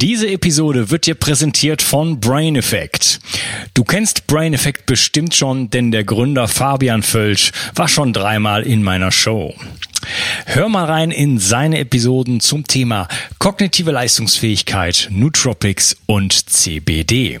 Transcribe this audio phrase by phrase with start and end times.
[0.00, 3.18] Diese Episode wird dir präsentiert von Brain Effect.
[3.74, 8.84] Du kennst Brain Effect bestimmt schon, denn der Gründer Fabian Völsch war schon dreimal in
[8.84, 9.56] meiner Show.
[10.46, 13.08] Hör mal rein in seine Episoden zum Thema
[13.40, 17.40] kognitive Leistungsfähigkeit, Nootropics und CBD.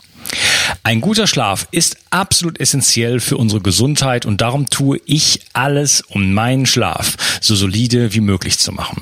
[0.83, 6.33] Ein guter Schlaf ist absolut essentiell für unsere Gesundheit und darum tue ich alles, um
[6.33, 9.01] meinen Schlaf so solide wie möglich zu machen.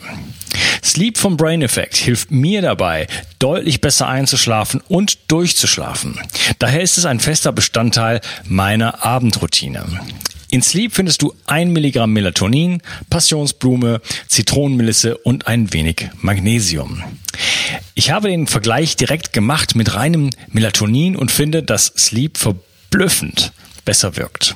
[0.83, 6.19] Sleep vom Brain Effect hilft mir dabei, deutlich besser einzuschlafen und durchzuschlafen.
[6.57, 9.85] Daher ist es ein fester Bestandteil meiner Abendroutine.
[10.51, 17.03] In Sleep findest du ein Milligramm Melatonin, Passionsblume, Zitronenmelisse und ein wenig Magnesium.
[17.99, 23.51] Ich habe den Vergleich direkt gemacht mit reinem Melatonin und finde, dass Sleep verblüffend
[23.83, 24.55] besser wirkt.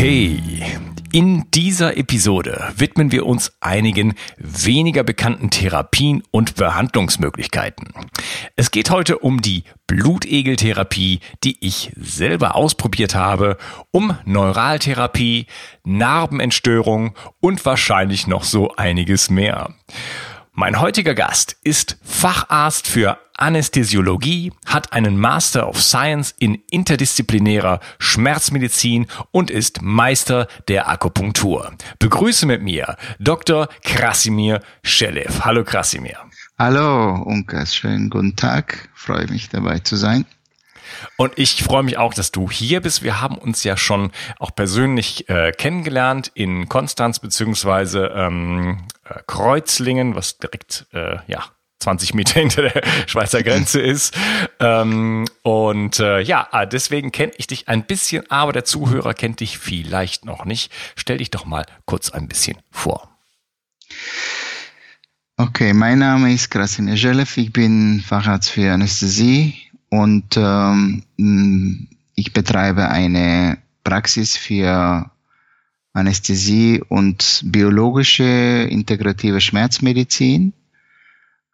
[0.00, 0.40] Hey,
[1.10, 7.88] in dieser Episode widmen wir uns einigen weniger bekannten Therapien und Behandlungsmöglichkeiten.
[8.54, 13.58] Es geht heute um die Blutegeltherapie, die ich selber ausprobiert habe,
[13.90, 15.46] um Neuraltherapie,
[15.82, 19.74] Narbenentstörung und wahrscheinlich noch so einiges mehr.
[20.60, 29.06] Mein heutiger Gast ist Facharzt für Anästhesiologie, hat einen Master of Science in interdisziplinärer Schmerzmedizin
[29.30, 31.74] und ist Meister der Akupunktur.
[32.00, 33.68] Begrüße mit mir Dr.
[33.84, 35.44] Krasimir Schelev.
[35.44, 36.18] Hallo Krasimir.
[36.58, 38.88] Hallo Unkas, schönen guten Tag.
[38.96, 40.26] Freue mich dabei zu sein.
[41.16, 43.02] Und ich freue mich auch, dass du hier bist.
[43.04, 50.14] Wir haben uns ja schon auch persönlich äh, kennengelernt in Konstanz beziehungsweise ähm, äh, Kreuzlingen,
[50.14, 51.44] was direkt äh, ja
[51.80, 54.16] 20 Meter hinter der Schweizer Grenze ist.
[54.60, 59.40] Ähm, und äh, ja, äh, deswegen kenne ich dich ein bisschen, aber der Zuhörer kennt
[59.40, 60.72] dich vielleicht noch nicht.
[60.96, 63.08] Stell dich doch mal kurz ein bisschen vor.
[65.36, 69.54] Okay, mein Name ist Krasimir Jelev, ich bin Facharzt für Anästhesie
[69.88, 71.04] und ähm,
[72.16, 75.08] ich betreibe eine Praxis für
[75.98, 80.52] Anästhesie und biologische integrative Schmerzmedizin.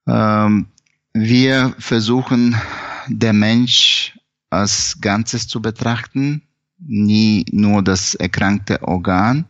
[0.07, 0.67] Ähm,
[1.13, 2.57] wir versuchen,
[3.09, 4.19] der Mensch
[4.51, 6.43] als Ganzes zu betrachten,
[6.79, 9.47] nie nur das erkrankte Organ.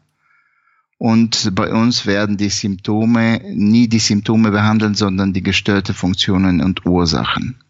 [0.98, 6.86] Und bei uns werden die Symptome nie die Symptome behandeln, sondern die gestörte Funktionen und
[6.86, 7.63] Ursachen.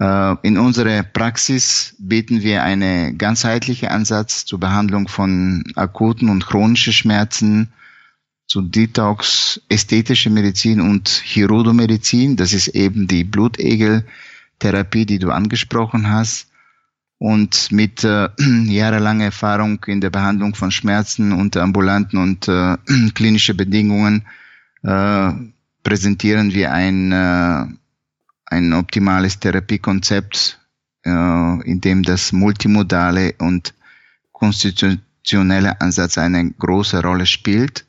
[0.00, 6.92] Äh, in unserer Praxis bieten wir einen ganzheitlichen Ansatz zur Behandlung von akuten und chronischen
[6.92, 7.72] Schmerzen,
[8.52, 12.36] zu Detox, ästhetische Medizin und Chirurgomedizin.
[12.36, 16.48] Das ist eben die Blutegeltherapie, die du angesprochen hast.
[17.16, 18.28] Und mit äh,
[18.66, 22.76] jahrelanger Erfahrung in der Behandlung von Schmerzen unter ambulanten und äh,
[23.14, 24.26] klinische Bedingungen
[24.82, 25.32] äh,
[25.82, 27.66] präsentieren wir ein äh,
[28.52, 30.60] ein optimales Therapiekonzept,
[31.04, 31.10] äh,
[31.70, 33.74] in dem das multimodale und
[34.32, 37.86] konstitutionelle Ansatz eine große Rolle spielt.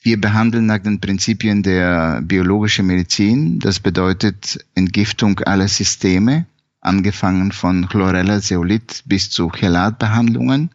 [0.00, 3.58] Wir behandeln nach den Prinzipien der biologischen Medizin.
[3.58, 6.46] Das bedeutet Entgiftung aller Systeme,
[6.80, 10.70] angefangen von Chlorella, Zeolit bis zu Chelatbehandlungen.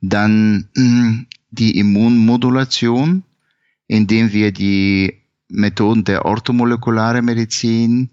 [0.00, 0.68] Dann
[1.50, 3.24] die Immunmodulation,
[3.88, 8.10] indem wir die Methoden der orthomolekularen Medizin,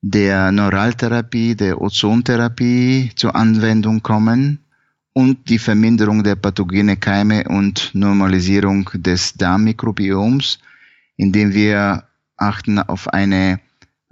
[0.00, 4.58] der Neuraltherapie, der Ozontherapie zur Anwendung kommen
[5.14, 10.58] und die Verminderung der pathogene Keime und Normalisierung des Darmmikrobioms,
[11.16, 12.04] indem wir
[12.36, 13.60] achten auf eine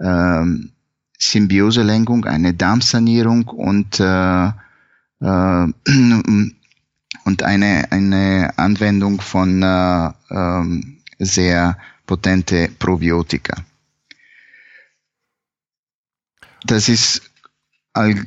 [0.01, 0.71] ähm,
[1.19, 4.51] Symbioselenkung, eine Darmsanierung und äh, äh,
[7.25, 10.81] und eine, eine Anwendung von äh, äh,
[11.19, 13.63] sehr potente Probiotika.
[16.65, 17.21] Das ist
[17.93, 18.25] all,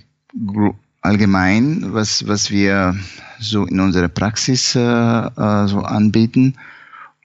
[1.01, 2.97] allgemein, was, was wir
[3.39, 6.57] so in unserer Praxis äh, äh, so anbieten.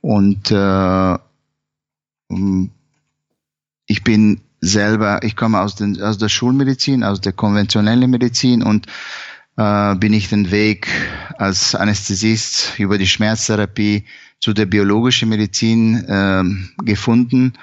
[0.02, 1.18] Und äh,
[3.88, 8.88] ich bin selber, ich komme aus, den, aus der Schulmedizin, aus der konventionellen Medizin und
[9.58, 10.88] äh, bin ich den Weg
[11.38, 14.06] als Anästhesist über die Schmerztherapie
[14.42, 16.44] zu der biologischen Medizin äh,
[16.84, 17.54] gefunden.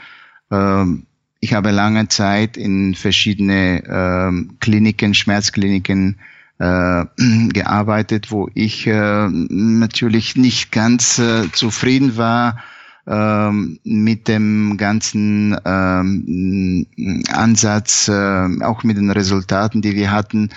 [0.51, 1.07] Ähm,
[1.41, 6.19] ich habe lange Zeit in verschiedene äh, Kliniken, Schmerzkliniken
[6.59, 7.05] äh,
[7.53, 12.59] gearbeitet, wo ich äh, natürlich nicht ganz äh, zufrieden war
[13.07, 20.51] äh, mit dem ganzen äh, Ansatz, äh, auch mit den Resultaten, die wir hatten.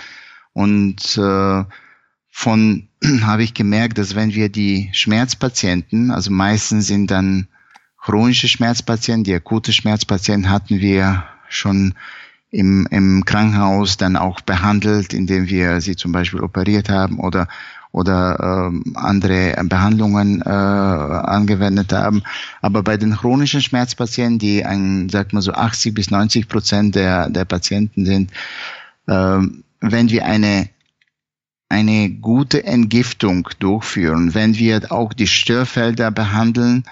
[0.52, 1.64] Und äh,
[2.34, 2.88] von
[3.22, 7.46] habe ich gemerkt, dass wenn wir die Schmerzpatienten, also meistens sind dann
[7.98, 11.94] chronische Schmerzpatienten, die akute Schmerzpatienten hatten wir schon
[12.50, 17.46] im, im Krankenhaus dann auch behandelt, indem wir sie zum Beispiel operiert haben oder
[17.92, 22.22] oder ähm, andere Behandlungen äh, angewendet haben.
[22.62, 27.28] Aber bei den chronischen Schmerzpatienten, die ein, sagt man so 80 bis 90 Prozent der,
[27.28, 28.30] der Patienten sind,
[29.08, 29.38] äh,
[29.80, 30.70] wenn wir eine
[31.72, 36.84] eine gute Entgiftung durchführen, wenn wir auch die Störfelder behandeln,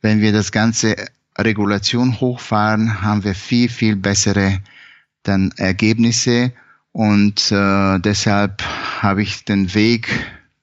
[0.00, 0.94] wenn wir das ganze
[1.36, 4.60] Regulation hochfahren, haben wir viel, viel bessere
[5.24, 6.52] dann Ergebnisse
[6.92, 8.62] und äh, deshalb
[9.02, 10.08] habe ich den Weg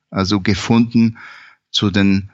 [0.09, 1.17] also gefunden
[1.69, 2.29] zu den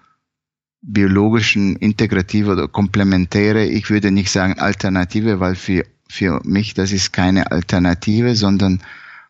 [0.83, 3.65] biologischen Integrative oder Komplementäre.
[3.65, 8.81] Ich würde nicht sagen Alternative, weil für, für mich das ist keine Alternative, sondern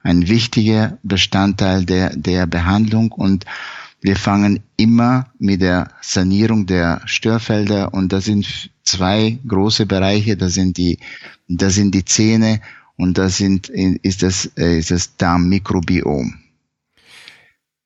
[0.03, 3.11] ein wichtiger Bestandteil der, der Behandlung.
[3.11, 3.45] Und
[4.01, 7.93] wir fangen immer mit der Sanierung der Störfelder.
[7.93, 10.97] Und das sind zwei große Bereiche, das sind die,
[11.47, 12.61] das sind die Zähne
[12.97, 16.35] und das sind, ist das, ist das Darmmikrobiom.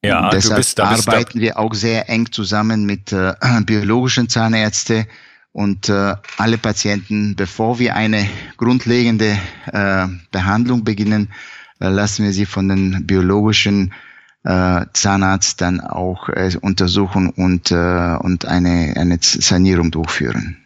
[0.03, 3.33] Ja, Deshalb du bist, arbeiten wir auch sehr eng zusammen mit äh,
[3.65, 5.05] biologischen Zahnärzten
[5.51, 9.37] und äh, alle Patienten, bevor wir eine grundlegende
[9.71, 13.93] äh, Behandlung beginnen, äh, lassen wir sie von den biologischen
[14.43, 20.57] äh, Zahnarzt dann auch äh, untersuchen und, äh, und eine, eine Sanierung durchführen.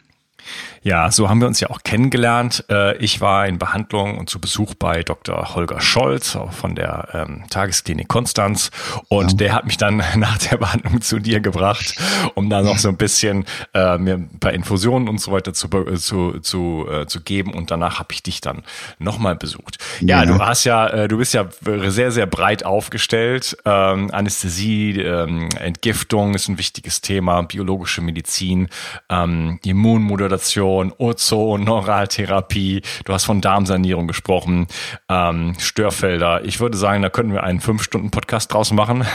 [0.82, 2.66] Ja, so haben wir uns ja auch kennengelernt.
[2.70, 5.56] Äh, ich war in Behandlung und zu Besuch bei Dr.
[5.56, 8.72] Holger Scholz von der ähm, Tagesklinik Konstanz
[9.10, 9.38] und ja.
[9.38, 11.96] der hat mich dann nach der Behandlung zu dir gebracht,
[12.36, 15.68] um da noch so ein bisschen äh, mir ein paar Infusionen und so weiter zu,
[15.68, 18.64] äh, zu, zu, äh, zu geben und danach habe ich dich dann
[19.00, 19.78] nochmal besucht.
[20.00, 21.50] Ja, ja, du hast ja, äh, du bist ja
[21.88, 23.58] sehr, sehr breit aufgestellt.
[23.66, 28.70] Ähm, Anästhesie, ähm, Entgiftung ist ein wichtiges Thema, biologische Medizin,
[29.10, 34.68] ähm, Immunmodulation Prävention, Ozon, Neuraltherapie, du hast von Darmsanierung gesprochen,
[35.10, 36.46] ähm, Störfelder.
[36.46, 39.06] Ich würde sagen, da könnten wir einen Fünf-Stunden-Podcast draus machen.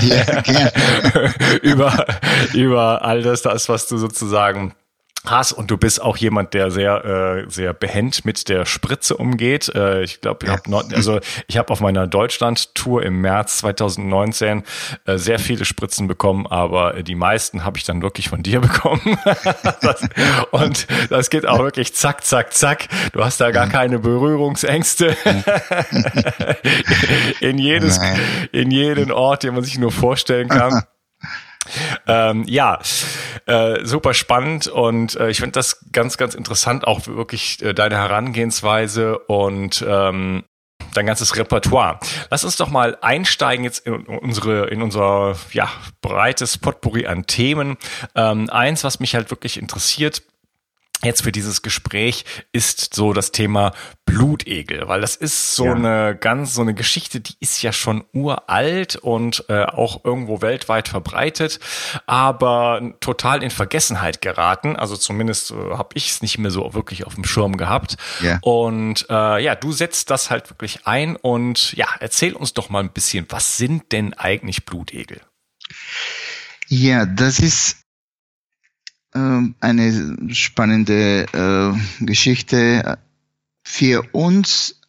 [0.00, 0.42] Ja,
[1.62, 2.06] über,
[2.52, 4.74] über all das, das, was du sozusagen
[5.26, 9.68] hast und du bist auch jemand, der sehr äh, sehr behend mit der Spritze umgeht.
[9.74, 14.62] Äh, ich glaube, ich habe also ich habe auf meiner Deutschland-Tour im März 2019
[15.04, 19.18] äh, sehr viele Spritzen bekommen, aber die meisten habe ich dann wirklich von dir bekommen.
[19.80, 20.08] das,
[20.50, 22.88] und das geht auch wirklich zack, zack, zack.
[23.12, 25.16] Du hast da gar keine Berührungsängste.
[27.40, 28.00] in jedes,
[28.52, 30.82] in jeden Ort, den man sich nur vorstellen kann.
[32.06, 32.78] Ähm, ja,
[33.46, 37.96] äh, super spannend und äh, ich finde das ganz, ganz interessant, auch wirklich äh, deine
[37.96, 40.44] Herangehensweise und ähm,
[40.94, 41.98] dein ganzes Repertoire.
[42.30, 45.68] Lass uns doch mal einsteigen jetzt in unsere, in unser ja,
[46.00, 47.76] breites Potpourri an Themen.
[48.14, 50.22] Ähm, eins, was mich halt wirklich interessiert,
[51.02, 53.72] jetzt für dieses Gespräch ist so das Thema
[54.04, 55.74] Blutegel, weil das ist so ja.
[55.74, 60.88] eine ganz so eine Geschichte, die ist ja schon uralt und äh, auch irgendwo weltweit
[60.88, 61.60] verbreitet,
[62.06, 64.76] aber total in Vergessenheit geraten.
[64.76, 67.96] Also zumindest äh, habe ich es nicht mehr so wirklich auf dem Schirm gehabt.
[68.20, 68.38] Ja.
[68.42, 72.80] Und äh, ja, du setzt das halt wirklich ein und ja, erzähl uns doch mal
[72.80, 75.20] ein bisschen, was sind denn eigentlich Blutegel?
[76.68, 77.87] Ja, das ist
[79.60, 82.98] eine spannende äh, Geschichte.
[83.62, 84.80] Für uns,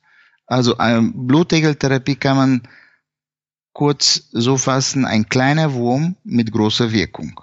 [0.45, 2.61] also Blutegeltherapie kann man
[3.73, 7.41] kurz so fassen, ein kleiner Wurm mit großer Wirkung.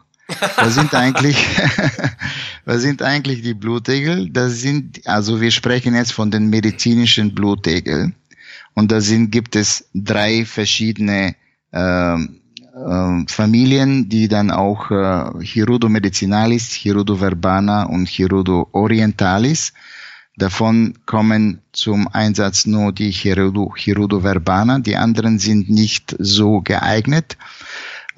[0.57, 1.37] Was sind eigentlich,
[2.65, 4.31] was sind eigentlich die Blutegel?
[4.31, 8.13] Das sind, also wir sprechen jetzt von den medizinischen Blutegel.
[8.75, 11.37] Und da sind, gibt es drei verschiedene äh,
[11.77, 12.17] äh,
[13.27, 19.73] Familien, die dann auch äh, Hirudo medicinalis, Hirudo verbana und Hirudo orientalis.
[20.37, 24.79] Davon kommen zum Einsatz nur die Hirudo, Hirudo verbana.
[24.81, 27.39] Die anderen sind nicht so geeignet.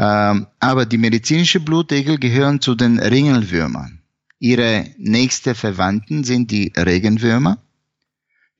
[0.01, 4.01] Ähm, aber die medizinische Blutegel gehören zu den Ringelwürmern.
[4.41, 7.59] Ihre nächste Verwandten sind die Regenwürmer.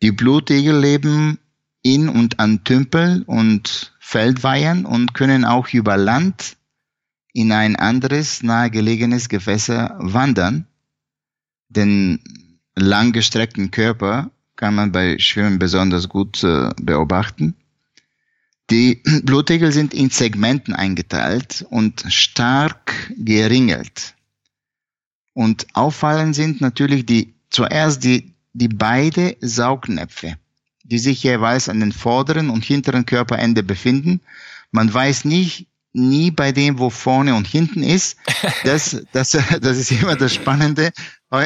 [0.03, 1.39] Die Blutegel leben
[1.83, 6.57] in und an Tümpel und Feldweihern und können auch über Land
[7.33, 10.67] in ein anderes nahegelegenes Gewässer wandern.
[11.69, 12.21] Den
[12.75, 17.55] langgestreckten Körper kann man bei Schwimmen besonders gut äh, beobachten.
[18.71, 24.15] Die Blutegel sind in Segmenten eingeteilt und stark geringelt.
[25.33, 30.37] Und auffallend sind natürlich die, zuerst die, die beide Saugnäpfe,
[30.91, 34.21] die sich jeweils an den vorderen und hinteren Körperende befinden.
[34.71, 38.19] Man weiß nicht, nie bei dem, wo vorne und hinten ist.
[38.65, 40.91] Das, das, das ist immer das Spannende.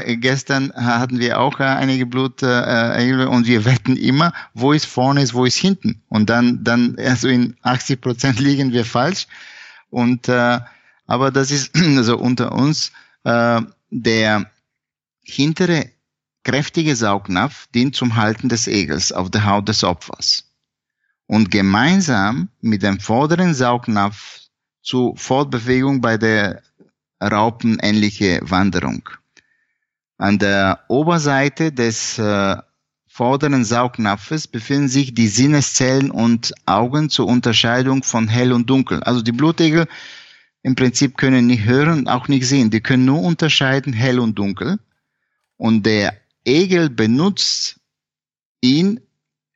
[0.06, 5.22] Gestern hatten wir auch äh, einige Blut äh, und wir wetten immer, wo ist vorne
[5.22, 6.02] ist, wo ist hinten.
[6.08, 9.26] Und dann, dann also in 80 Prozent liegen wir falsch.
[9.90, 10.60] Und äh,
[11.06, 12.92] aber das ist also unter uns
[13.24, 14.50] äh, der
[15.22, 15.91] hintere
[16.44, 20.50] kräftige Saugnapf dient zum Halten des Egels auf der Haut des Opfers
[21.26, 24.40] und gemeinsam mit dem vorderen Saugnapf
[24.82, 26.62] zu Fortbewegung bei der
[27.22, 29.08] raupenähnliche Wanderung.
[30.18, 32.56] An der Oberseite des äh,
[33.06, 39.02] vorderen Saugnapfes befinden sich die Sinneszellen und Augen zur Unterscheidung von hell und dunkel.
[39.02, 39.86] Also die Blutegel
[40.62, 42.70] im Prinzip können nicht hören, auch nicht sehen.
[42.70, 44.78] Die können nur unterscheiden hell und dunkel.
[45.56, 47.80] Und der Egel benutzt
[48.60, 49.00] ihn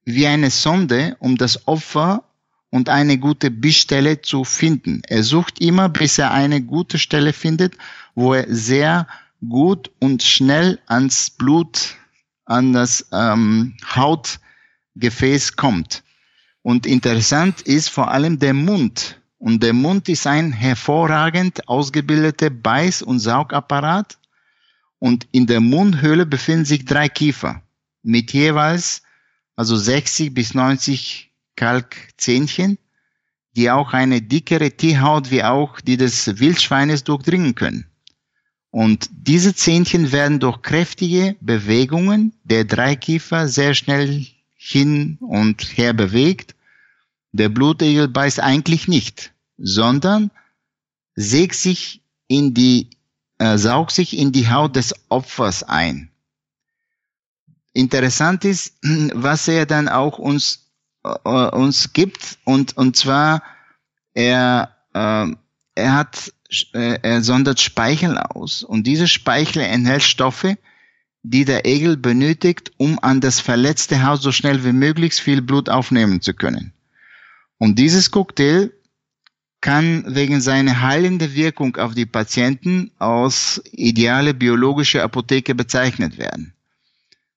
[0.05, 2.25] wie eine Sonde, um das Opfer
[2.71, 5.03] und eine gute Bissstelle zu finden.
[5.07, 7.77] Er sucht immer, bis er eine gute Stelle findet,
[8.15, 9.07] wo er sehr
[9.49, 11.97] gut und schnell ans Blut,
[12.45, 16.05] an das ähm, Hautgefäß kommt.
[16.63, 19.21] Und interessant ist vor allem der Mund.
[19.39, 24.19] Und der Mund ist ein hervorragend ausgebildeter Beiß- und Saugapparat.
[24.99, 27.63] Und in der Mundhöhle befinden sich drei Kiefer
[28.03, 29.03] mit jeweils
[29.57, 32.79] also 60 bis 90 Kalkzähnchen,
[33.57, 37.87] die auch eine dickere Tierhaut wie auch die des Wildschweines durchdringen können.
[38.71, 46.55] Und diese Zähnchen werden durch kräftige Bewegungen der Dreikiefer sehr schnell hin und her bewegt.
[47.33, 50.31] Der Blutegel beißt eigentlich nicht, sondern
[51.15, 52.91] sägt sich in die,
[53.39, 56.11] äh, saugt sich in die Haut des Opfers ein.
[57.73, 58.75] Interessant ist,
[59.15, 60.71] was er dann auch uns,
[61.05, 63.43] äh, uns gibt und, und zwar
[64.15, 65.27] er, äh,
[65.75, 66.33] er hat,
[66.73, 70.57] äh, er sondert Speichel aus und diese Speichel enthält Stoffe,
[71.23, 75.69] die der Egel benötigt, um an das verletzte Haus so schnell wie möglich viel Blut
[75.69, 76.73] aufnehmen zu können.
[77.59, 78.71] Und dieses Cocktail
[79.67, 86.53] kann wegen seiner heilenden Wirkung auf die Patienten als ideale biologische Apotheke bezeichnet werden.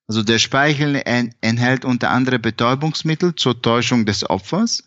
[0.06, 1.02] Also der Speichel
[1.40, 4.84] enthält unter anderem Betäubungsmittel zur Täuschung des Opfers,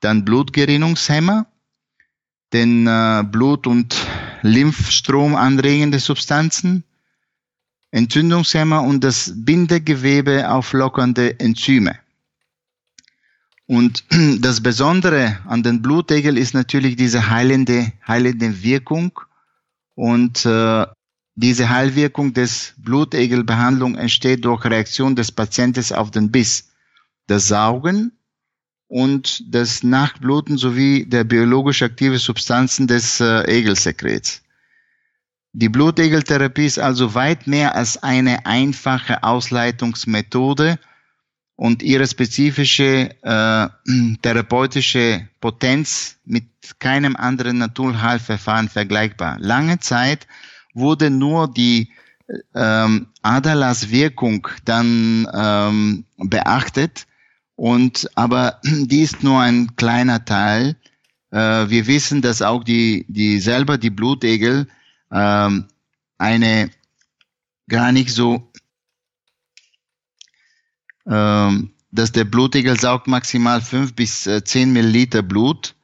[0.00, 1.46] dann Blutgerinnungshemmer,
[2.52, 3.96] den äh, Blut- und
[4.42, 6.84] Lymphstrom anregende Substanzen,
[7.92, 11.98] Entzündungshemmer und das Bindegewebe auflockernde Enzyme.
[13.66, 14.04] Und
[14.40, 19.18] das Besondere an den Blutegel ist natürlich diese heilende, heilende Wirkung
[19.94, 20.86] und äh,
[21.36, 26.70] diese Heilwirkung des Blutegelbehandlung entsteht durch Reaktion des Patienten auf den Biss,
[27.26, 28.12] das Saugen
[28.86, 34.42] und das Nachbluten sowie der biologisch aktive Substanzen des äh, Egelsekrets.
[35.52, 40.78] Die Blutegeltherapie ist also weit mehr als eine einfache Ausleitungsmethode
[41.56, 43.68] und ihre spezifische äh,
[44.22, 46.44] therapeutische Potenz mit
[46.78, 49.38] keinem anderen Naturheilverfahren vergleichbar.
[49.38, 50.26] Lange Zeit
[50.74, 51.90] wurde nur die
[52.54, 57.06] ähm, Adalas-Wirkung dann ähm, beachtet.
[57.56, 60.76] Und aber die ist nur ein kleiner Teil.
[61.30, 64.66] Äh, wir wissen, dass auch die, die selber die Blutegel
[65.12, 65.66] ähm,
[66.18, 66.70] eine
[67.68, 68.50] gar nicht so,
[71.04, 75.76] dass der Blutegel saugt maximal fünf bis äh, zehn Milliliter Blut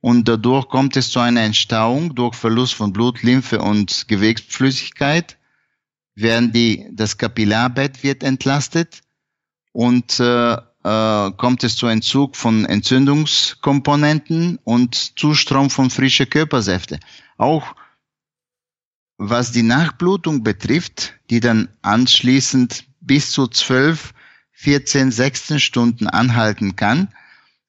[0.00, 5.38] und dadurch kommt es zu einer Entstauung durch Verlust von Blut, Lymphe und Gewebsflüssigkeit,
[6.14, 9.00] während die, das Kapillarbett wird entlastet
[9.72, 17.00] und äh, äh, kommt es zu Entzug von Entzündungskomponenten und Zustrom von frischer Körpersäfte.
[17.38, 17.74] Auch
[19.16, 24.12] was die Nachblutung betrifft, die dann anschließend bis zu 12,
[24.54, 27.08] 14, 16 Stunden anhalten kann.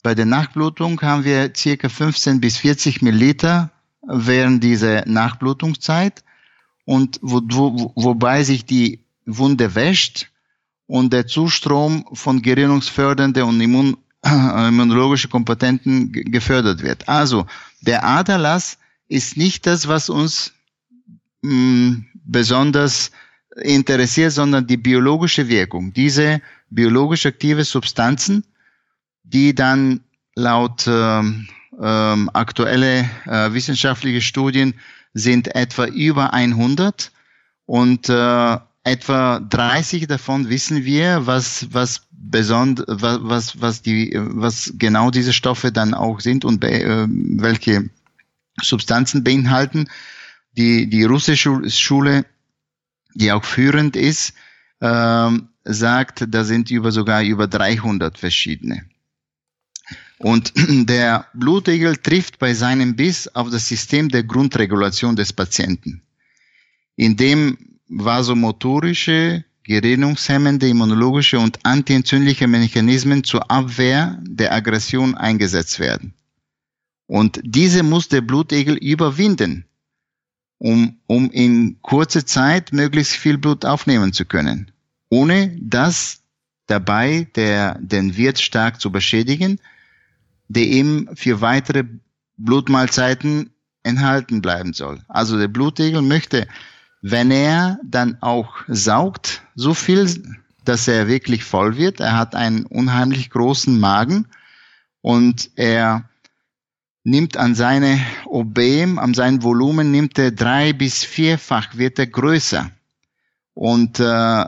[0.03, 3.71] Bei der Nachblutung haben wir circa 15 bis 40 Milliliter
[4.07, 6.23] während dieser Nachblutungszeit
[6.85, 10.29] und wo, wo, wobei sich die Wunde wäscht
[10.87, 17.09] und der Zustrom von gerinnungsfördernde und immun, äh, immunologische Kompetenten gefördert wird.
[17.09, 17.47] Also
[17.81, 18.77] der Aderlass
[19.07, 20.53] ist nicht das, was uns
[21.41, 23.11] mh, mm, besonders
[23.61, 25.93] interessiert, sondern die biologische Wirkung.
[25.93, 28.45] Diese biologisch aktive Substanzen,
[29.23, 30.01] die dann
[30.35, 31.47] laut ähm,
[31.81, 34.75] ähm, aktuelle äh, wissenschaftliche Studien
[35.13, 37.11] sind etwa über 100
[37.65, 45.09] und äh, etwa 30 davon wissen wir, was was besonders was was die was genau
[45.11, 47.89] diese Stoffe dann auch sind und be, äh, welche
[48.61, 49.87] Substanzen beinhalten
[50.57, 52.25] die, die russische Schule,
[53.13, 54.33] die auch führend ist,
[54.81, 58.85] ähm, sagt, da sind über sogar über 300 verschiedene.
[60.17, 66.01] Und der Blutegel trifft bei seinem Biss auf das System der Grundregulation des Patienten,
[66.95, 67.57] indem
[67.89, 76.13] vasomotorische, gerinnungshemmende, immunologische und antientzündliche Mechanismen zur Abwehr der Aggression eingesetzt werden.
[77.07, 79.65] Und diese muss der Blutegel überwinden
[80.57, 84.71] um, um in kurzer Zeit möglichst viel Blut aufnehmen zu können,
[85.09, 86.21] ohne dass
[86.67, 89.59] dabei der, den Wirt stark zu beschädigen,
[90.47, 91.83] der ihm für weitere
[92.37, 93.51] Blutmahlzeiten
[93.83, 95.01] enthalten bleiben soll.
[95.07, 96.47] Also der Blutegel möchte,
[97.01, 100.23] wenn er dann auch saugt, so viel,
[100.63, 101.99] dass er wirklich voll wird.
[101.99, 104.27] Er hat einen unheimlich großen Magen
[105.01, 106.09] und er
[107.03, 112.71] nimmt an seine OBM, an sein Volumen nimmt er drei bis vierfach, wird er größer.
[113.53, 114.45] Und äh,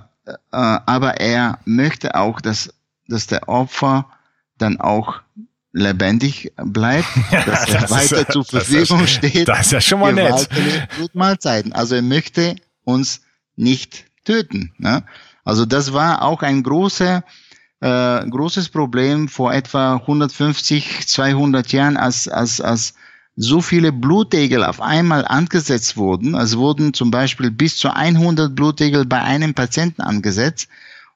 [0.51, 2.73] aber er möchte auch, dass,
[3.07, 4.09] dass der Opfer
[4.57, 5.21] dann auch
[5.71, 9.47] lebendig bleibt, ja, dass er weiter ist, zur Verfügung das ist, steht.
[9.47, 10.49] Das ist ja schon mal nett.
[10.95, 11.73] Blutmahlzeiten.
[11.73, 13.21] Also er möchte uns
[13.55, 14.73] nicht töten.
[14.77, 15.03] Ne?
[15.43, 17.23] Also das war auch ein großer
[17.79, 22.95] äh, großes Problem vor etwa 150, 200 Jahren, als, als, als
[23.37, 26.33] so viele Blutegel auf einmal angesetzt wurden.
[26.35, 30.67] Es wurden zum Beispiel bis zu 100 Blutegel bei einem Patienten angesetzt.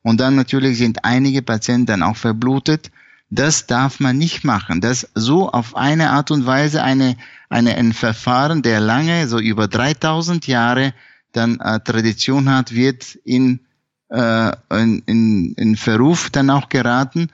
[0.04, 2.92] Und dann natürlich sind einige Patienten dann auch verblutet.
[3.32, 4.82] Das darf man nicht machen.
[4.82, 7.18] Das so auf eine Art und Weise eine,
[7.50, 10.94] eine, ein Verfahren, der lange, so über 3000 Jahre
[11.32, 13.62] dann äh, Tradition hat, wird in
[14.10, 17.30] äh, in, in, in Verruf dann auch geraten.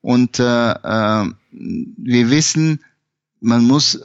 [0.00, 2.80] Und äh, äh, wir wissen,
[3.40, 4.02] man muss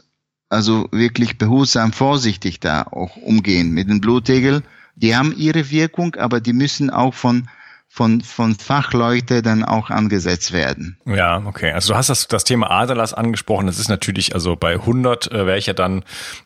[0.50, 4.64] also wirklich behutsam, vorsichtig da auch umgehen mit den Blutegel.
[4.96, 7.48] Die haben ihre Wirkung, aber die müssen auch von
[7.90, 10.98] von, von Fachleute dann auch angesetzt werden.
[11.06, 11.72] Ja, okay.
[11.72, 13.66] Also du hast das, das Thema Aderlass angesprochen.
[13.66, 16.04] Das ist natürlich, also bei 100 äh, wäre ich ja dann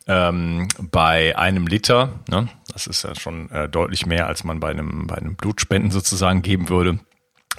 [0.08, 2.20] ähm, bei einem Liter.
[2.30, 2.48] Ne?
[2.72, 6.42] Das ist ja schon äh, deutlich mehr, als man bei einem, bei einem Blutspenden sozusagen
[6.42, 7.00] geben würde.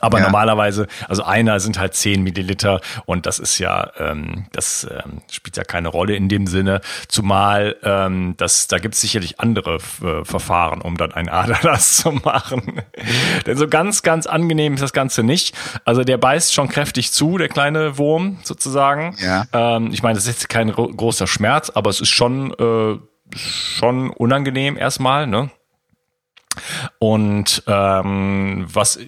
[0.03, 0.25] Aber ja.
[0.25, 5.57] normalerweise, also einer sind halt zehn Milliliter und das ist ja, ähm, das ähm, spielt
[5.57, 6.81] ja keine Rolle in dem Sinne.
[7.07, 12.11] Zumal ähm, das, da gibt es sicherlich andere äh, Verfahren, um dann einen Aderlass zu
[12.11, 12.83] machen.
[13.47, 15.55] Denn so ganz, ganz angenehm ist das Ganze nicht.
[15.85, 19.15] Also der beißt schon kräftig zu, der kleine Wurm sozusagen.
[19.21, 19.45] Ja.
[19.53, 22.99] Ähm, ich meine, das ist jetzt kein großer Schmerz, aber es ist schon, äh,
[23.37, 25.51] schon unangenehm erstmal, ne?
[26.99, 28.99] Und ähm, was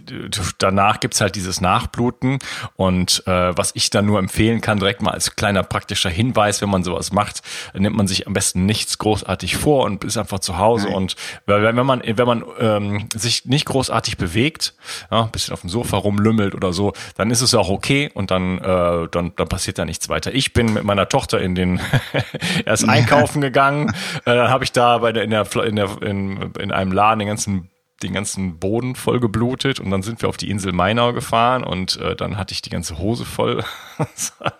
[0.58, 2.38] danach gibt's halt dieses Nachbluten.
[2.76, 6.70] Und äh, was ich dann nur empfehlen kann, direkt mal als kleiner praktischer Hinweis, wenn
[6.70, 7.42] man sowas macht,
[7.74, 10.86] nimmt man sich am besten nichts großartig vor und ist einfach zu Hause.
[10.86, 10.94] Nein.
[10.96, 14.74] Und wenn man, wenn man ähm, sich nicht großartig bewegt,
[15.10, 18.30] ja, ein bisschen auf dem Sofa rumlümmelt oder so, dann ist es auch okay und
[18.30, 20.34] dann, äh, dann, dann passiert da nichts weiter.
[20.34, 21.80] Ich bin mit meiner Tochter in den
[22.64, 23.90] erst einkaufen gegangen,
[24.24, 27.20] äh, dann habe ich da bei der in der in der in, in einem Laden
[27.20, 27.70] den ganzen
[28.02, 31.96] den ganzen Boden voll geblutet und dann sind wir auf die Insel Mainau gefahren und
[32.00, 33.64] äh, dann hatte ich die ganze Hose voll,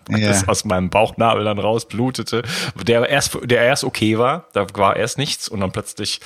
[0.07, 2.43] das aus meinem Bauchnabel dann raus blutete,
[2.87, 6.21] der erst, der erst okay war, da war erst nichts und dann plötzlich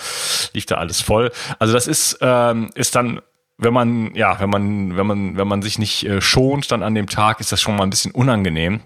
[0.53, 1.31] lief da alles voll.
[1.57, 3.21] Also das ist, ähm, ist dann
[3.61, 6.95] wenn man, ja, wenn man, wenn man, wenn man sich nicht äh, schont, dann an
[6.95, 8.83] dem Tag ist das schon mal ein bisschen unangenehm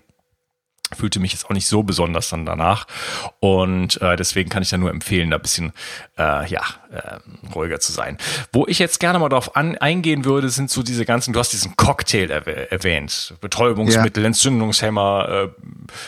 [0.96, 2.88] fühlte mich jetzt auch nicht so besonders dann danach
[3.40, 5.74] und äh, deswegen kann ich da nur empfehlen, da ein bisschen
[6.18, 6.62] äh, ja
[6.94, 7.20] äh,
[7.54, 8.18] ruhiger zu sein.
[8.52, 11.34] Wo ich jetzt gerne mal darauf an, eingehen würde, sind so diese ganzen.
[11.34, 14.28] Du hast diesen Cocktail erwäh erwähnt, Betäubungsmittel, ja.
[14.28, 15.50] Entzündungshemmer,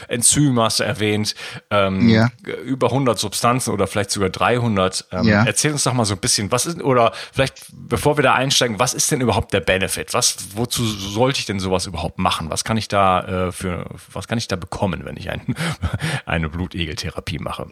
[0.10, 1.36] äh, hast du erwähnt,
[1.71, 2.30] ähm, ja.
[2.65, 5.06] über 100 Substanzen oder vielleicht sogar 300.
[5.12, 5.43] Ähm, ja.
[5.43, 8.80] Erzähl uns doch mal so ein bisschen, was ist oder vielleicht bevor wir da einsteigen,
[8.80, 10.13] was ist denn überhaupt der Benefit?
[10.13, 12.50] Was wozu sollte ich denn sowas überhaupt machen?
[12.50, 14.74] Was kann ich da äh, für was kann ich da bekommen?
[14.75, 15.55] Bekommen, wenn ich ein,
[16.25, 17.71] eine Blutegeltherapie mache.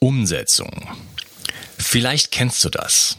[0.00, 0.88] Umsetzung.
[1.76, 3.18] Vielleicht kennst du das.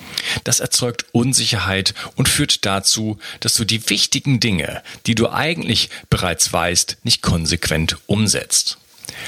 [0.43, 6.51] Das erzeugt Unsicherheit und führt dazu, dass du die wichtigen Dinge, die du eigentlich bereits
[6.51, 8.77] weißt, nicht konsequent umsetzt.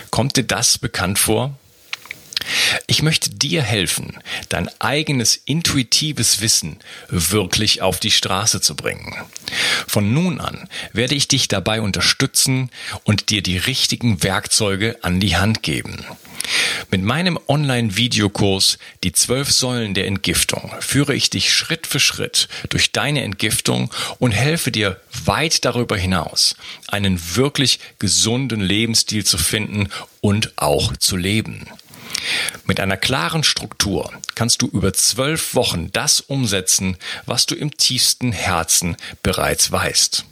[0.09, 1.57] Kommt dir das bekannt vor?
[2.87, 4.17] Ich möchte dir helfen,
[4.49, 9.15] dein eigenes intuitives Wissen wirklich auf die Straße zu bringen.
[9.87, 12.69] Von nun an werde ich dich dabei unterstützen
[13.03, 16.05] und dir die richtigen Werkzeuge an die Hand geben.
[16.91, 22.91] Mit meinem Online-Videokurs Die zwölf Säulen der Entgiftung führe ich dich Schritt für Schritt durch
[22.91, 26.55] deine Entgiftung und helfe dir weit darüber hinaus,
[26.87, 29.89] einen wirklich gesunden Lebensstil zu finden
[30.21, 31.67] und auch zu leben.
[32.65, 38.31] Mit einer klaren Struktur kannst du über zwölf Wochen das umsetzen, was du im tiefsten
[38.31, 40.25] Herzen bereits weißt.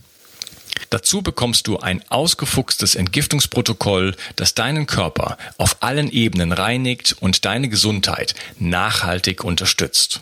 [0.89, 7.69] Dazu bekommst du ein ausgefuchstes Entgiftungsprotokoll, das deinen Körper auf allen Ebenen reinigt und deine
[7.69, 10.21] Gesundheit nachhaltig unterstützt.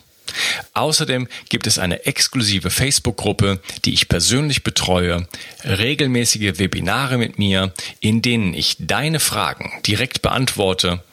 [0.74, 5.28] Außerdem gibt es eine exklusive Facebook-Gruppe, die ich persönlich betreue,
[5.63, 11.04] regelmäßige Webinare mit mir, in denen ich deine Fragen direkt beantworte,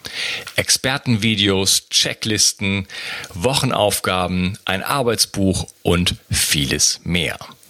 [0.56, 2.86] Expertenvideos, Checklisten,
[3.34, 7.38] Wochenaufgaben, ein Arbeitsbuch und vieles mehr.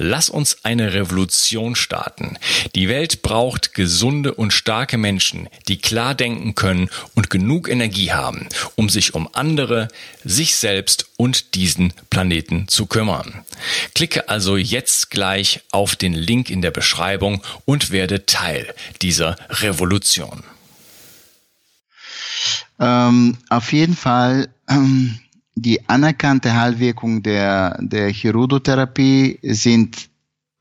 [0.00, 2.38] Lass uns eine Revolution starten.
[2.74, 8.48] Die Welt braucht gesunde und starke Menschen, die klar denken können und genug Energie haben,
[8.76, 9.88] um sich um andere,
[10.24, 13.44] sich selbst und diesen Planeten zu kümmern.
[13.94, 20.44] Klicke also jetzt gleich auf den Link in der Beschreibung und werde Teil dieser Revolution.
[22.80, 24.48] Ähm, auf jeden Fall.
[24.68, 25.18] Ähm
[25.62, 30.08] die anerkannte Heilwirkung der, der Chirurgotherapie sind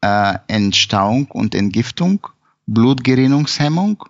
[0.01, 2.27] äh, Entstauung und Entgiftung,
[2.65, 4.03] Blutgerinnungshemmung,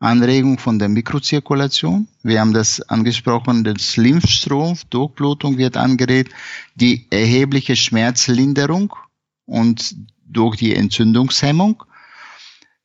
[0.00, 2.08] Anregung von der Mikrozirkulation.
[2.22, 6.32] Wir haben das angesprochen, das Lymphstrom, Durchblutung wird angeregt,
[6.74, 8.94] die erhebliche Schmerzlinderung
[9.46, 11.84] und durch die Entzündungshemmung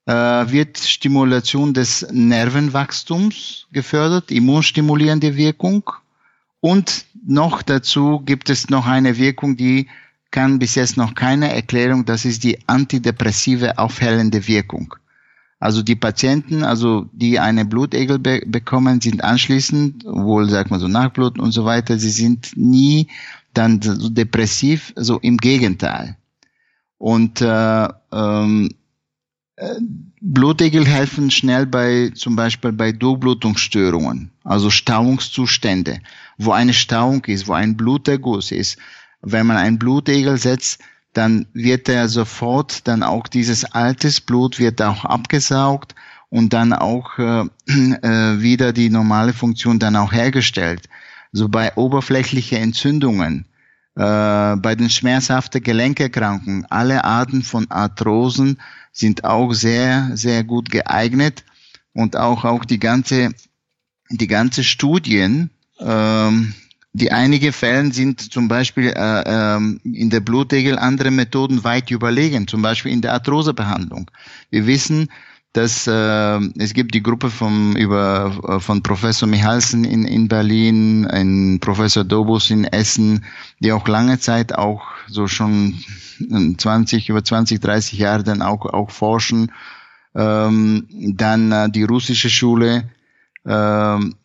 [0.06, 5.90] äh, wird Stimulation des Nervenwachstums gefördert, immunstimulierende Wirkung
[6.62, 9.88] und noch dazu gibt es noch eine Wirkung, die
[10.32, 14.96] kann bis jetzt noch keine Erklärung, das ist die antidepressive aufhellende Wirkung.
[15.60, 20.88] Also die Patienten, also die eine Blutegel be bekommen, sind anschließend, wohl sagt man so
[20.88, 23.08] Nachblut und so weiter, sie sind nie
[23.54, 26.16] dann so depressiv, so im Gegenteil.
[26.98, 28.70] Und äh, ähm,
[30.22, 36.00] Blutegel helfen schnell bei, zum Beispiel bei Durchblutungsstörungen, also Stauungszustände,
[36.40, 38.78] wo eine Stauung ist, wo ein Bluterguss ist.
[39.22, 40.82] Wenn man ein Blutegel setzt,
[41.14, 45.96] dann wird er sofort, dann auch dieses altes Blut wird auch abgesaugt
[46.30, 50.88] und dann auch äh, äh, wieder die normale Funktion dann auch hergestellt.
[51.32, 53.46] So bei oberflächlichen Entzündungen,
[53.96, 58.60] äh, bei den schmerzhaften Gelenkerkrankungen, alle Arten von Arthrosen,
[58.94, 61.44] sind auch sehr, sehr gut geeignet
[61.94, 63.34] und auch, auch die ganze,
[64.10, 65.50] die ganze Studien,
[65.80, 66.54] ähm,
[66.94, 72.48] die einige Fällen sind zum Beispiel äh, ähm, in der Blutegel andere Methoden weit überlegen,
[72.48, 74.10] zum Beispiel in der Arthrosebehandlung.
[74.50, 75.10] Wir wissen,
[75.54, 81.08] dass äh, es gibt die Gruppe vom über äh, von Professor Michalsen in, in Berlin,
[81.08, 83.26] ein Professor Dobus in Essen,
[83.60, 85.80] die auch lange Zeit auch so schon
[86.58, 89.52] 20 über 20 30 Jahre dann auch auch forschen.
[90.16, 92.90] Ähm, dann äh, die russische Schule.
[93.46, 94.16] Ähm,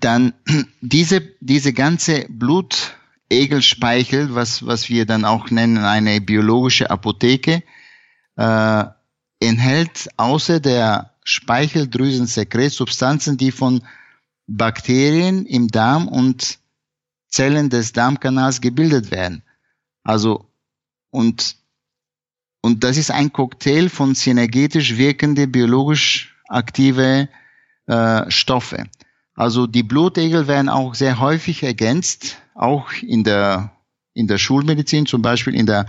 [0.00, 0.34] dann
[0.80, 7.62] diese diese ganze Blutegelspeichel, was was wir dann auch nennen eine biologische Apotheke.
[8.36, 8.84] Äh,
[9.40, 13.82] enthält außer der Speicheldrüsensekret Substanzen, die von
[14.46, 16.58] Bakterien im Darm und
[17.28, 19.42] Zellen des Darmkanals gebildet werden.
[20.02, 20.46] Also,
[21.10, 21.56] und,
[22.60, 27.28] und das ist ein Cocktail von synergetisch wirkende, biologisch aktive
[27.86, 28.84] äh, Stoffe.
[29.34, 33.72] Also die Blutegel werden auch sehr häufig ergänzt, auch in der,
[34.12, 35.86] in der Schulmedizin, zum Beispiel in der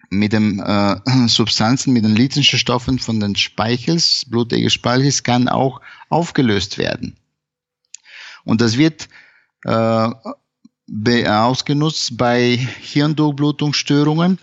[0.09, 0.95] mit den äh,
[1.27, 7.15] Substanzen, mit den lithischen Stoffen von den Speichels, Blutegelspeichels, kann auch aufgelöst werden.
[8.43, 9.09] Und das wird
[9.65, 10.09] äh,
[11.27, 14.37] ausgenutzt bei Hirndurchblutungsstörungen,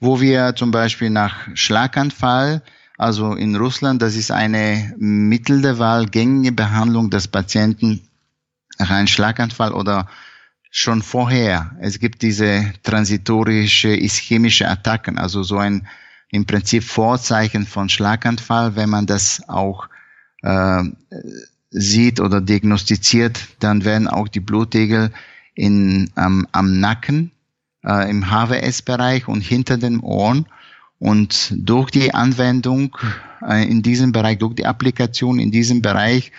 [0.00, 2.62] wo wir zum Beispiel nach Schlaganfall,
[2.96, 8.00] also in Russland, das ist eine Mittel der Wahl, gängige Behandlung des Patienten
[8.78, 10.08] nach einem Schlaganfall oder
[10.70, 11.76] schon vorher.
[11.80, 15.86] Es gibt diese transitorische ischämische Attacken, also so ein
[16.30, 19.88] im Prinzip Vorzeichen von Schlaganfall, wenn man das auch
[20.42, 20.82] äh,
[21.70, 25.10] sieht oder diagnostiziert, dann werden auch die Blutegel
[25.54, 27.32] in, ähm, am Nacken,
[27.84, 30.46] äh, im HWS-Bereich und hinter den Ohren
[30.98, 32.96] und durch die Anwendung
[33.46, 36.32] äh, in diesem Bereich, durch die Applikation in diesem Bereich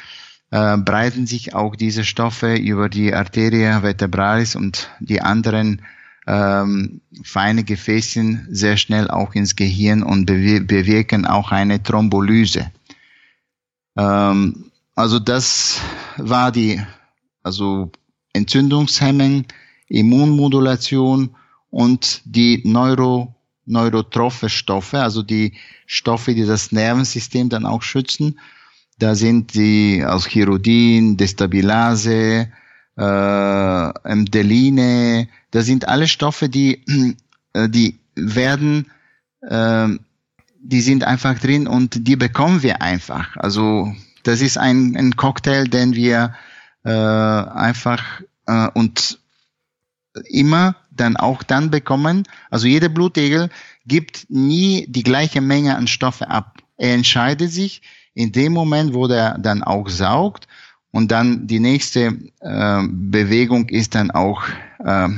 [0.52, 5.82] äh, breiten sich auch diese Stoffe über die Arteria vertebralis und die anderen
[6.28, 12.72] ähm, feine Gefäßen sehr schnell auch ins Gehirn und bewirken auch eine Thrombolyse.
[13.98, 15.82] Ähm, also das
[16.18, 16.82] war die
[17.44, 17.92] also
[18.34, 19.46] Entzündungshemmung,
[19.92, 21.36] Immunmodulation
[21.70, 25.54] und die Neuro neurotrophe Stoffe, also die
[25.86, 28.40] Stoffe, die das Nervensystem dann auch schützen.
[28.98, 32.52] Da sind die aus Chirudin, Destabilase,
[32.98, 36.84] äh, Emdeline, das sind alle Stoffe, die,
[37.54, 38.92] äh, die werden,
[39.42, 39.88] äh,
[40.64, 43.36] die sind einfach drin und die bekommen wir einfach.
[43.38, 46.36] Also das ist ein, ein Cocktail, den wir
[46.84, 49.20] äh, einfach äh, und
[50.26, 52.24] immer dann auch dann bekommen.
[52.50, 53.50] Also jeder Blutegel
[53.86, 56.58] gibt nie die gleiche Menge an Stoffe ab.
[56.78, 57.82] Er entscheidet sich,
[58.13, 60.47] in dem Moment, wo der dann auch saugt
[60.91, 64.43] und dann die nächste äh, Bewegung ist dann auch
[64.80, 65.10] äh,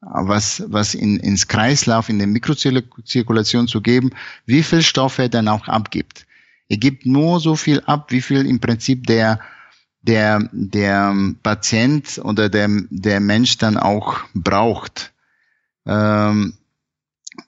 [0.00, 4.10] was, was in, ins Kreislauf, in der Mikrozirkulation zu geben,
[4.46, 6.26] wie viel Stoff er dann auch abgibt.
[6.68, 9.38] Er gibt nur so viel ab, wie viel im Prinzip der,
[10.02, 15.12] der, der Patient oder der, der Mensch dann auch braucht.
[15.86, 16.54] Ähm,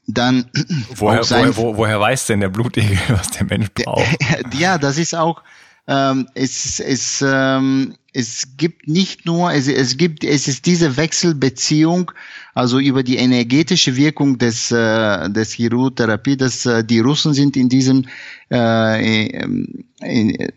[0.06, 0.50] dann
[0.96, 4.04] woher, woher, wo, woher weiß denn der Blutegel, was der Mensch braucht?
[4.58, 5.42] Ja, das ist auch,
[5.86, 12.12] ähm, es, es, ähm, es gibt nicht nur, es, es gibt, es ist diese Wechselbeziehung,
[12.54, 17.68] also über die energetische Wirkung des, äh, des Chirurgtherapie, dass äh, die Russen sind in
[17.68, 18.06] diesem,
[18.50, 20.52] äh, in, in,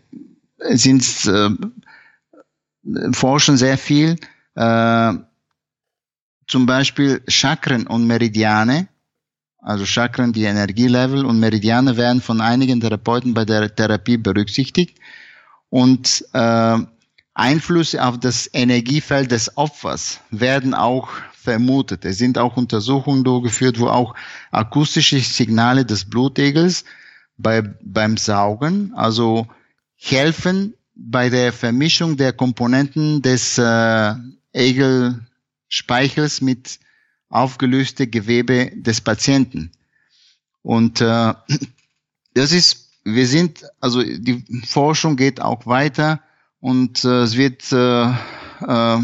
[0.69, 1.49] sind, äh,
[3.11, 4.15] forschen sehr viel,
[4.55, 5.13] äh,
[6.47, 8.87] zum Beispiel Chakren und Meridiane,
[9.59, 14.97] also Chakren, die Energielevel und Meridiane werden von einigen Therapeuten bei der Therapie berücksichtigt
[15.69, 16.77] und äh,
[17.33, 22.03] Einflüsse auf das Energiefeld des Opfers werden auch vermutet.
[22.03, 24.15] Es sind auch Untersuchungen durchgeführt, wo auch
[24.51, 26.83] akustische Signale des Blutegels
[27.37, 29.47] bei, beim Saugen, also
[29.95, 34.13] helfen bei der Vermischung der Komponenten des äh,
[34.53, 36.79] Egelspeichels mit
[37.29, 39.71] aufgelöste Gewebe des Patienten.
[40.61, 41.33] Und äh,
[42.33, 46.21] das ist wir sind, also die Forschung geht auch weiter
[46.59, 48.09] und äh, es wird, äh,
[48.67, 48.99] äh,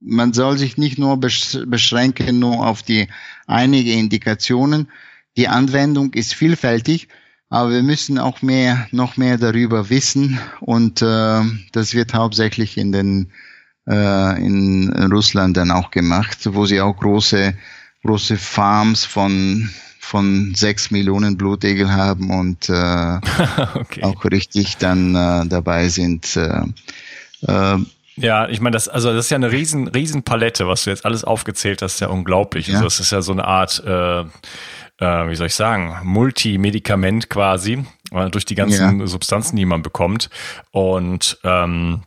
[0.00, 3.08] man soll sich nicht nur beschränken nur auf die
[3.46, 4.88] einige Indikationen.
[5.36, 7.08] Die Anwendung ist vielfältig,
[7.54, 11.40] aber wir müssen auch mehr, noch mehr darüber wissen und äh,
[11.70, 13.30] das wird hauptsächlich in den
[13.88, 17.54] äh, in Russland dann auch gemacht, wo sie auch große
[18.02, 22.72] große Farms von von sechs Millionen Blutegel haben und äh,
[23.74, 24.02] okay.
[24.02, 26.36] auch richtig dann äh, dabei sind.
[26.36, 26.64] Äh,
[27.46, 27.78] äh,
[28.16, 31.04] ja, ich meine, das, also das ist ja eine riesen, riesen Palette, was du jetzt
[31.04, 32.66] alles aufgezählt hast, ist ja unglaublich.
[32.66, 32.74] Ja.
[32.74, 34.24] Also das ist ja so eine Art, äh,
[34.98, 39.06] äh, wie soll ich sagen, Multimedikament quasi, äh, durch die ganzen ja.
[39.06, 40.30] Substanzen, die man bekommt.
[40.70, 42.02] Und ähm,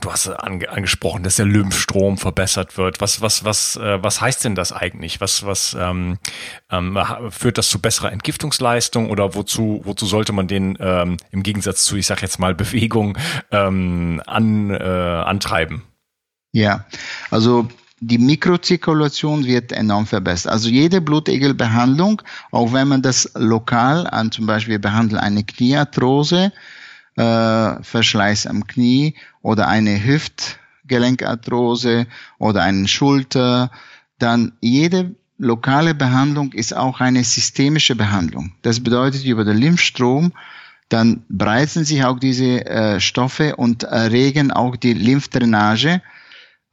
[0.00, 3.00] Du hast ange angesprochen, dass der Lymphstrom verbessert wird.
[3.00, 5.22] Was, was, was, äh, was heißt denn das eigentlich?
[5.22, 6.18] Was, was ähm,
[6.70, 6.98] ähm,
[7.30, 11.96] führt das zu besserer Entgiftungsleistung oder wozu, wozu sollte man den ähm, im Gegensatz zu,
[11.96, 13.16] ich sag jetzt mal, Bewegung
[13.50, 15.82] ähm, an, äh, antreiben?
[16.52, 16.84] Ja,
[17.30, 17.68] also
[18.00, 20.52] die Mikrozirkulation wird enorm verbessert.
[20.52, 26.52] Also jede Blutegelbehandlung, auch wenn man das lokal an, zum Beispiel wir behandeln eine Kniearthrose,
[27.16, 32.06] äh, Verschleiß am Knie oder eine Hüftgelenkarthrose
[32.38, 33.70] oder einen Schulter,
[34.18, 38.52] dann jede lokale Behandlung ist auch eine systemische Behandlung.
[38.62, 40.32] Das bedeutet, über den Lymphstrom
[40.88, 46.00] dann breiten sich auch diese äh, Stoffe und erregen auch die Lymphdrainage.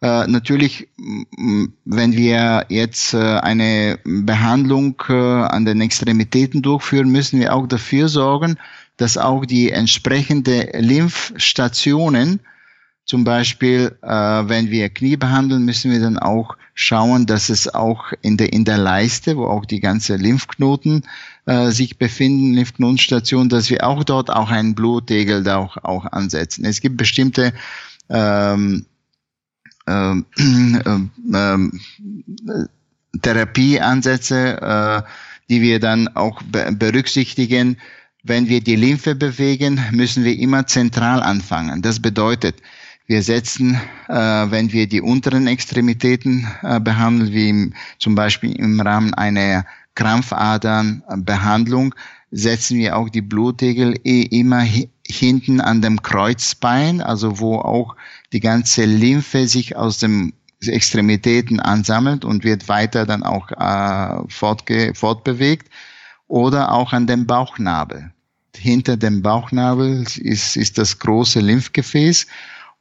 [0.03, 7.55] Äh, natürlich, wenn wir jetzt äh, eine Behandlung äh, an den Extremitäten durchführen, müssen wir
[7.55, 8.57] auch dafür sorgen,
[8.97, 12.41] dass auch die entsprechende Lymphstationen,
[13.05, 18.37] zum Beispiel, wenn wir Knie behandeln, müssen wir dann auch schauen, dass es auch in
[18.37, 21.03] der, in der Leiste, wo auch die ganze Lymphknoten
[21.45, 26.63] sich befinden, Lymphknotenstation, dass wir auch dort auch einen Blutegel da auch, auch ansetzen.
[26.63, 27.51] Es gibt bestimmte
[28.09, 28.85] ähm,
[29.87, 30.25] ähm,
[31.33, 31.79] ähm,
[33.21, 35.01] Therapieansätze, äh,
[35.49, 37.77] die wir dann auch berücksichtigen,
[38.23, 41.81] wenn wir die Lymphe bewegen, müssen wir immer zentral anfangen.
[41.81, 42.55] Das bedeutet,
[43.05, 48.79] wir setzen, äh, wenn wir die unteren Extremitäten äh, behandeln, wie im, zum Beispiel im
[48.79, 49.65] Rahmen einer
[49.95, 51.93] Krampfadernbehandlung,
[52.31, 54.65] setzen wir auch die Blutegel immer
[55.05, 57.95] hinten an dem Kreuzbein, also wo auch
[58.33, 64.93] die ganze Lymphe sich aus dem Extremitäten ansammelt und wird weiter dann auch äh, fortge
[64.95, 65.69] fortbewegt
[66.27, 68.11] oder auch an dem Bauchnabel.
[68.55, 72.27] Hinter dem Bauchnabel ist, ist das große Lymphgefäß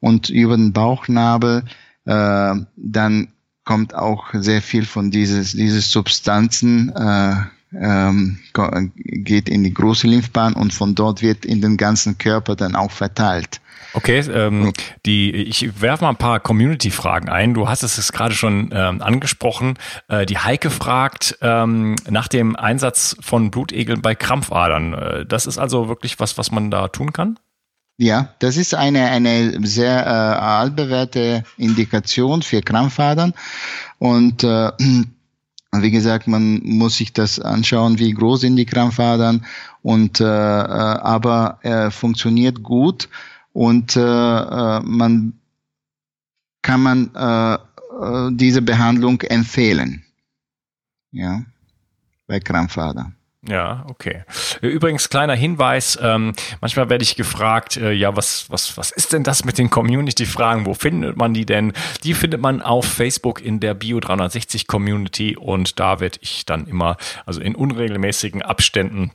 [0.01, 1.65] und über den Bauchnabel
[2.05, 3.29] äh, dann
[3.65, 7.35] kommt auch sehr viel von dieses, dieses Substanzen äh,
[7.79, 8.39] ähm,
[8.95, 12.91] geht in die große Lymphbahn und von dort wird in den ganzen Körper dann auch
[12.91, 13.61] verteilt.
[13.95, 14.73] Okay, ähm,
[15.05, 17.53] die, ich werfe mal ein paar Community-Fragen ein.
[17.55, 19.79] Du hast es gerade schon ähm, angesprochen.
[20.09, 24.95] Äh, die Heike fragt ähm, nach dem Einsatz von Blutegeln bei Krampfadern.
[24.95, 27.39] Äh, das ist also wirklich was, was man da tun kann?
[27.99, 33.35] Ja, das ist eine, eine sehr äh, altbewährte Indikation für Krampfadern.
[33.99, 34.71] Und äh,
[35.75, 39.45] wie gesagt, man muss sich das anschauen, wie groß sind die Krampfadern.
[39.83, 43.09] Und äh, äh aber er funktioniert gut
[43.53, 45.35] und äh, äh, man
[46.63, 50.05] kann man äh, äh, diese Behandlung empfehlen.
[51.11, 51.43] Ja,
[52.27, 53.13] bei Krampfader.
[53.49, 54.23] Ja, okay.
[54.61, 59.25] Übrigens kleiner Hinweis: ähm, Manchmal werde ich gefragt, äh, ja, was was was ist denn
[59.25, 60.65] das mit den Community-Fragen?
[60.65, 61.73] Wo findet man die denn?
[62.05, 66.69] Die findet man auf Facebook in der Bio 360 Community und da werde ich dann
[66.69, 69.11] immer, also in unregelmäßigen Abständen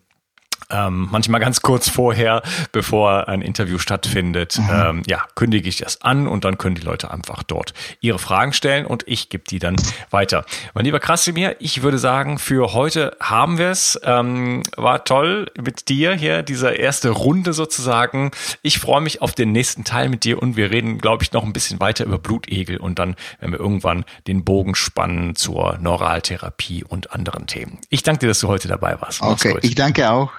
[0.69, 2.41] ähm, manchmal ganz kurz vorher,
[2.71, 4.69] bevor ein Interview stattfindet, mhm.
[4.71, 8.53] ähm, ja, kündige ich das an und dann können die Leute einfach dort ihre Fragen
[8.53, 9.75] stellen und ich gebe die dann
[10.09, 10.45] weiter.
[10.73, 13.99] Mein lieber Krasimir, ich würde sagen, für heute haben wir es.
[14.03, 18.31] Ähm, war toll mit dir hier, diese erste Runde sozusagen.
[18.61, 21.43] Ich freue mich auf den nächsten Teil mit dir und wir reden, glaube ich, noch
[21.43, 26.83] ein bisschen weiter über Blutegel und dann werden wir irgendwann den Bogen spannen zur Neuraltherapie
[26.83, 27.79] und anderen Themen.
[27.89, 29.21] Ich danke dir, dass du heute dabei warst.
[29.21, 29.63] Mach's okay, gut.
[29.63, 30.31] ich danke auch.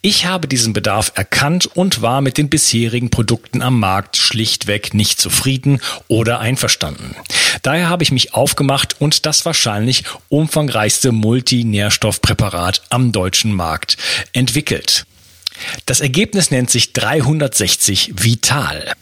[0.00, 5.20] Ich habe diesen Bedarf erkannt und war mit den bisherigen Produkten am Markt schlichtweg nicht
[5.20, 7.16] zufrieden oder einverstanden.
[7.62, 13.96] Daher habe ich mich aufgemacht und das wahrscheinlich umfangreichste Multinährstoffpräparat am deutschen Markt
[14.32, 15.06] entwickelt.
[15.86, 18.92] Das Ergebnis nennt sich 360 Vital.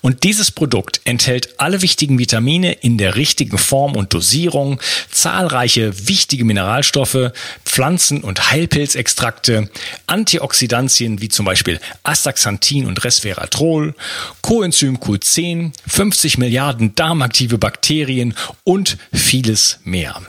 [0.00, 6.44] Und dieses Produkt enthält alle wichtigen Vitamine in der richtigen Form und Dosierung, zahlreiche wichtige
[6.44, 7.32] Mineralstoffe,
[7.70, 9.70] Pflanzen- und Heilpilzextrakte,
[10.08, 13.94] Antioxidantien wie zum Beispiel Astaxanthin und Resveratrol,
[14.42, 20.20] Coenzym Q10, 50 Milliarden darmaktive Bakterien und vieles mehr.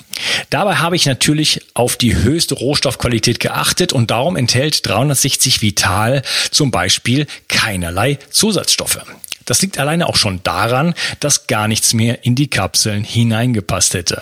[0.51, 6.21] Dabei habe ich natürlich auf die höchste Rohstoffqualität geachtet und darum enthält 360 Vital
[6.51, 8.99] zum Beispiel keinerlei Zusatzstoffe.
[9.45, 14.21] Das liegt alleine auch schon daran, dass gar nichts mehr in die Kapseln hineingepasst hätte.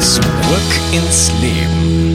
[0.00, 2.09] Zurück ins Leben.